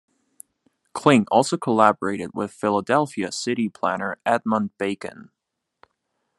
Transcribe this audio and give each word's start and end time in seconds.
Kling 0.95 1.27
also 1.29 1.57
collaborated 1.57 2.31
with 2.33 2.51
Philadelphia 2.51 3.31
city 3.31 3.69
planner 3.69 4.17
Edmund 4.25 4.71
Bacon. 4.79 5.29